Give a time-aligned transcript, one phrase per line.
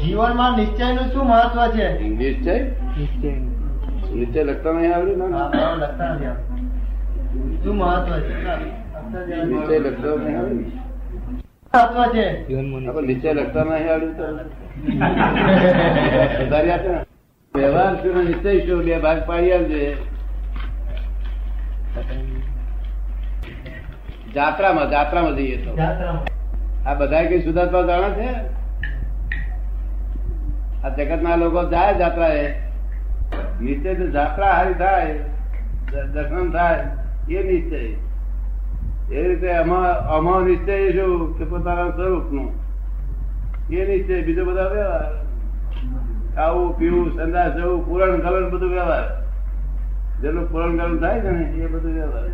[0.00, 1.86] જીવનમાં નિશ્ચયનું શું મહત્વ છે?
[2.00, 2.54] નિશ્ચય?
[2.96, 4.42] નિશ્ચય.
[4.44, 5.38] લખતા નહીં આવડ્યું ને?
[5.76, 6.60] લખતા નથી આવડતું.
[7.62, 8.34] શું મહત્વ છે?
[9.44, 10.70] નિશ્ચય લખતા નહીં આવડ્યું
[11.74, 12.26] મહત્વ છે?
[12.88, 14.24] આપણે લખતા નહીં આવડ્યું તો?
[16.38, 17.00] સુધારી આપે ને?
[17.54, 18.84] વ્યવહાર શું નિશ્ચય શું?
[18.84, 19.82] બે ભાગ પાડી આવજે
[24.34, 25.70] જાત્રામાં જાત્રામાં જઈએ તો.
[26.86, 28.57] આ બધા કઈ સુધાર્થમાં જાણે છે?
[30.84, 32.48] આ જગત ના લોકો જાય એ.
[33.62, 35.14] નિશ્ચય તો જાત્રા હારી થાય
[36.14, 36.86] દર્શન થાય
[37.30, 42.48] એ નિશ્ચય એ રીતે આમાં નિશ્ચય શું કે પોતાના સ્વરૂપનું
[43.70, 45.14] એ નિશ્ચય બીજો બધા વ્યવહાર.
[46.34, 49.06] ખાવું પીવું સંદાસ જવું પૂરણ ગલન બધું વ્યવહાર.
[50.22, 52.28] જેનું પૂરણ ગલન થાય ને એ બધું વ્યવહાર.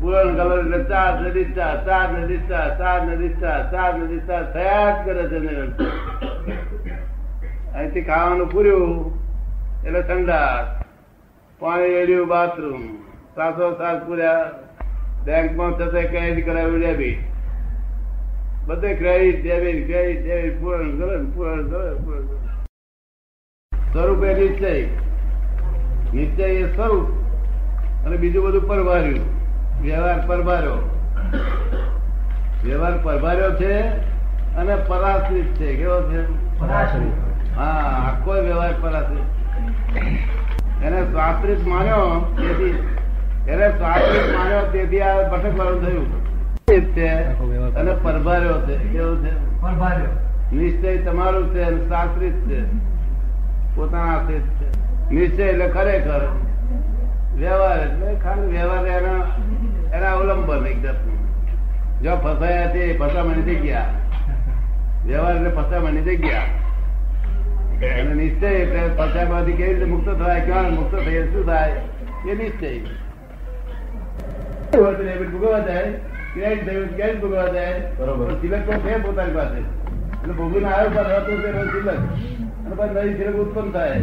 [0.00, 4.52] પૂરણ ગલન એટલે ચાર નદી discharge, ચાર ને discharge, ચાર ને discharge, ચાર નદી discharge
[4.52, 5.84] થયા જ કરે છે નિરંતર.
[7.74, 9.14] અહીંથી ખાવાનું પૂર્યું,
[9.84, 10.66] એટલે ઠંડા
[11.58, 12.82] પાણી રેડ્યું બાથરૂમ
[13.34, 14.50] સાસો સાસ પૂર્યા,
[15.24, 17.18] બેંકમાં થશે ક્રેડિટ કરાવ્યું ડેબિટ
[18.66, 22.26] બધે ક્રેડિટ ડેબિટ ક્રેડિટ ડેબિટ પૂરણ કરે પૂરણ કરે પૂરણ.
[22.26, 22.36] કરે
[23.92, 24.86] સ્વરૂપ એ નિશ્ચય.
[26.14, 27.08] નિશ્ચય એ સ્વરૂપ.
[28.06, 29.20] અને બીજું બધું પરવાર્યું
[29.82, 30.74] વ્યવહાર પરભાર્યો
[32.64, 33.80] વ્યવહાર પરભાર્યો છે
[34.56, 35.76] અને પરાશ્રિત છે.
[35.76, 36.22] કેવો છે?
[36.58, 37.33] પરાશ્રિત.
[37.56, 37.64] હા
[38.08, 39.22] આખો વ્યવહાર પરાશ્રિત
[40.84, 42.88] એને સ્વાશ્રિત માન્યો તેથી
[43.48, 46.24] એને સ્વાશ્રિત માન્યો તેથી આ ભટકવાનું થયું.
[46.80, 47.06] છે.
[47.74, 48.76] અને પરભાર્યો છે.
[48.76, 49.60] કેવું છે?
[49.60, 50.06] પરભાર્યો.
[50.56, 52.64] નિશ્ચય તમારું છે અને શાસ્ત્રિત છે.
[53.76, 54.80] પોતાના આશ્રિત છે.
[55.10, 56.40] નિશ્ચય એટલે ખરેખર.
[57.36, 59.24] વ્યવહાર એટલે ખાલી વ્યવહાર એના
[59.96, 60.92] એના અવલંબન એકદમ
[62.02, 63.88] જો ફસાયા તે ફસામણી થઈ ગયા.
[65.06, 66.40] વ્યવહાર એટલે ફસામણી થઈ ગયા.
[67.82, 71.70] અને નિશ્ચય એટલે ફસામાંથી કેવી રીતે મુક્ત થાય ક્યાં મુક્ત થઈ શું થાય
[72.28, 72.78] એ નિશ્ચય
[75.24, 75.92] ભોગવવા જાય
[76.34, 78.32] ક્રેડિટ થયું ક્રેડિટ ભોગવવા જાય બરોબર.
[78.34, 81.94] સિલક તો છે પોતાની પાસે એટલે ભોગવીને આવ્યો પણ હતું તે સિલક
[82.66, 84.02] અને પછી નવી સિલક ઉત્પન્ન થાય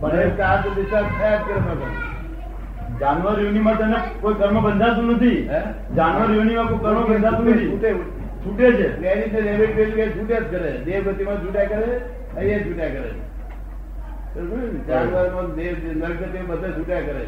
[0.00, 1.60] પણ એ તો discharge થયા જ કરે
[3.00, 5.50] જાનવર યોનીમાં તેને કોઈ કર્મ બંધાતું નથી.
[5.96, 7.72] જાનવર યોનીમાં કોઈ કર્મ બંધાતું નથી.
[7.72, 7.94] છૂટે
[8.44, 9.00] છૂટે છે.
[9.00, 10.78] ને ડેબિટ છૂટે જ કરે.
[10.84, 12.00] દેહ ગતિમાં છૂટ્યા કરે.
[12.36, 13.10] અહીંયા છૂટ્યા કરે
[14.34, 14.80] સમજ્યું ને?
[14.88, 17.24] જાનવરમાં દેહ નરક ગતિમાં બધે છૂટ્યા કરે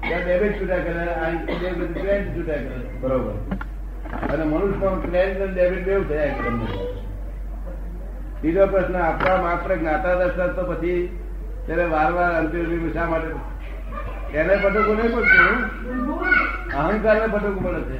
[0.00, 3.34] ત્યાં ડેમેજ છૂટ્યા કરે અહીં દેહ છૂટ્યા કરે બરોબર.
[4.32, 6.50] અને મનુષ્યમાં ક્રેડિટ અને ડેમેજ બેવ થયા કરે
[8.42, 11.00] બીજો પ્રશ્ન આપણા માત્ર જ્ઞાતા દર્શન તો પછી
[11.66, 13.30] ત્યારે વાર વાર અંતિમ શા માટે?
[14.38, 15.56] એને પટકવું નહીં પડતું
[16.76, 17.98] અહંકાર ને પટકવું પડે છે.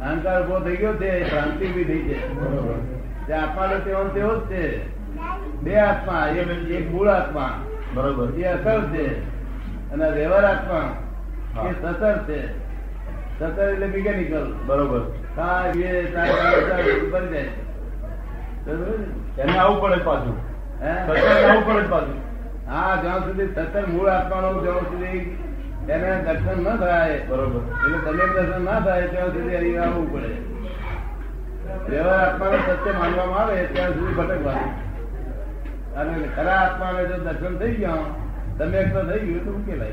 [0.00, 2.16] અહંકાર ઊભો થઈ ગયો છે ભ્રાંતિ બી થઈ છે.
[3.26, 4.64] જે આત્મા તેવો તેવો જ છે.
[5.62, 6.26] બે આત્મા
[6.70, 7.58] એક મૂળ આત્મા.
[7.94, 8.28] બરોબર.
[8.38, 9.06] એ અસર છે.
[9.92, 10.96] અને વ્યવહાર આત્મા
[11.68, 12.58] એ સતર છે.
[13.38, 15.00] સતર એટલે મિકેનિકલ બરોબર.
[15.36, 17.62] હા એ તારે તારે તારે બની જાય છે.
[18.66, 19.42] બરોબર ને?
[19.42, 20.36] એને આવું પડે પાછું?
[21.06, 22.18] સત્સંગ આવું પડે પાછું.
[22.70, 25.38] હા જ્યાં સુધી સતર મૂળ આત્માનો જ્યાં સુધી
[25.88, 27.60] એને દર્શન ન થાય બરોબર.
[27.60, 30.52] એટલે તમે દર્શન ના થાય ત્યાં સુધી અહીં આવવું પડે.
[31.88, 34.91] વ્યવહાર આત્માને સત્ય માનવામાં આવે ત્યાં સુધી ભટકવાનું.
[35.96, 37.96] અને ખરા આત્માને જો દર્શન થઈ ગયા,
[38.58, 39.90] તમે એક તો થઈ ગયું, તો ઉકેલાય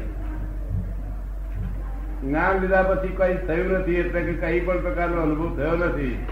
[2.23, 6.27] જ્ઞાન લીધા પછી કઈ થયું નથી, એટલે કે કઈ પણ પ્રકારનો અનુભવ થયો નથી.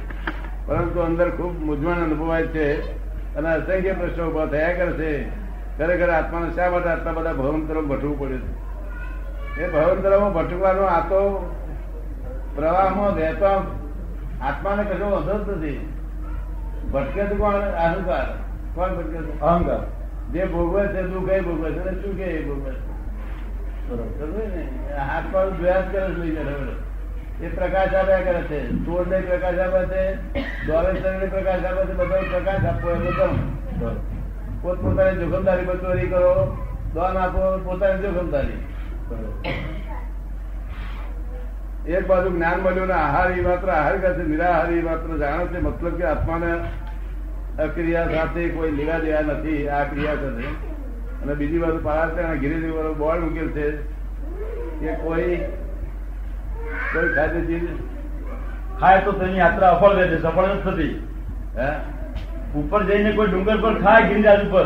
[0.66, 2.98] પરંતુ અંદર ખૂબ મૂંઝવણ અનુભવાય છે
[3.36, 5.30] અને અસંખ્ય પ્રશ્નો ઊભા થયા કરે છે.
[5.78, 8.68] ખરેખર આત્માને શા માટે આટલા બધા ભવંતરો ભટવું પડે છે?
[9.62, 11.54] એ ભવંતરોમાં ભટકવાનો આ તો
[12.56, 13.46] પ્રવાહમાં વહેતો
[14.42, 15.94] આત્માને કશો વધો જ નથી.
[16.94, 17.54] ભટકે તો કોણ?
[17.54, 18.47] અહંકાર.
[18.78, 19.40] કોણ ભટકે છે?
[19.42, 19.84] અહંકાર.
[20.34, 21.96] જે ભોગવે છે દુઃખ એ ભોગવે છે?
[22.02, 22.84] શું કે એ ભોગવે છે?
[24.98, 26.38] હાથ પર જોયા કરે છે લઈ
[27.40, 28.60] એ પ્રકાશ આપ્યા કરે છે.
[28.86, 30.04] ચોર ને પ્રકાશ આપે છે
[30.68, 33.28] દોરેશ્વર ને પ્રકાશ આપે છે બધા પ્રકાશ આપવો એ બધો
[33.82, 33.98] પોત
[34.62, 36.32] પોતપોતાની જોખમદારી પર ચોરી કરો,
[36.94, 38.60] દોન આપો, પોતાની જોખમદારી.
[41.88, 45.60] એક બાજુ જ્ઞાન મળ્યું ને આહાર એ માત્ર આહાર કરશે નિરાહાર એ માત્ર જાણે છે,
[45.60, 46.52] મતલબ કે આત્માને
[47.60, 50.48] અક્રિયા સાથે કોઈ લેવા દેવા નથી આ ક્રિયા સાથે
[51.24, 53.72] અને બીજી બાજુ પારા ગિરિજી બોર્ડ મૂકેલ છે
[54.80, 55.38] કે કોઈ
[56.94, 57.64] કોઈ ખાતે ચીજ
[58.80, 61.08] ખાય તો તેની યાત્રા અફળ રહે છે સફળ જ થતી.
[61.58, 61.70] હે?
[62.60, 64.64] ઉપર જઈને કોઈ ડુંગર પર ખાય ગિરિરાજ ઉપર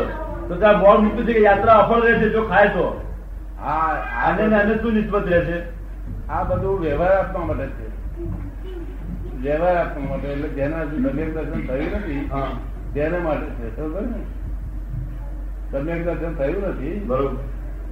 [0.48, 3.04] તો ત્યાં બોર્ડ મૂક્યું છે કે યાત્રા અફળ રહે છે જો ખાય તો.
[3.62, 3.94] આ
[4.26, 5.62] આને ને આને શું નિસ્બત રહે છે?
[6.28, 7.86] આ બધું વ્યવહાર આપવા માટે છે.
[9.42, 12.48] વ્યવહાર આપવા માટે એટલે જેના હજુ દર્શન થયું નથી હા.
[12.94, 14.22] તેના માટે છે ખબર ને
[15.70, 16.98] સમ્યક દર્શન થયું નથી?
[17.06, 17.36] બરોબર.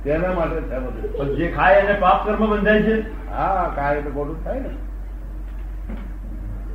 [0.04, 1.16] તેના માટે છે બધું.
[1.16, 3.26] પણ જે ખાય એને પાપ કર્મ બંધાય છે?
[3.30, 4.68] હા ખાય તો ખોટું થાય ને.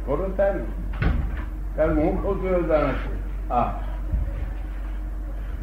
[0.05, 0.59] ખોટું થાય ને.
[1.75, 3.49] કારણ હું ખઉં છું એવું જાણે છે.
[3.49, 3.81] હા.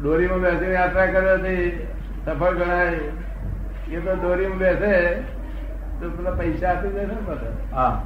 [0.01, 1.85] દોરીમાં બેસીને યાત્રા કરે છે
[2.25, 2.91] સફળ ગણાય.
[3.91, 5.13] એ તો દોરીમાં બેસે
[5.99, 7.75] તો પેલા પૈસા આપી દે ને બધા.
[7.75, 8.03] હા.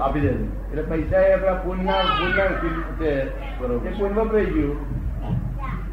[0.00, 2.60] આપી દે એટલે પૈસા એ આપણા પુણ્યના પુણ્યના
[2.96, 3.24] છે.
[3.58, 3.86] બરોબર.
[3.86, 4.76] એ પુણ્ય વપરાઈ ગયું.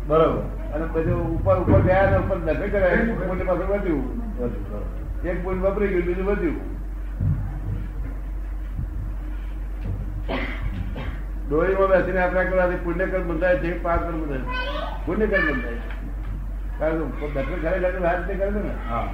[0.08, 0.42] બરોબર.
[0.74, 2.98] અને બધું ઉપર ઉપર ગયા ને ઉપર નથી કરાય.
[2.98, 4.24] પુન પાછું વધ્યું.
[5.24, 6.74] એક પુન વપરાઈ ગયું બીજું વધ્યું.
[11.50, 14.40] ડોળીમાં બેસીને આપણે કરવાથી પુણ્ય બંધાય છે પાપ કર્મ બંધાય
[15.06, 15.76] પુણ્ય બંધાય
[16.80, 18.90] કારણ કે દર્શન ખરેખર વાત તે કરે ને.
[18.90, 19.14] હા.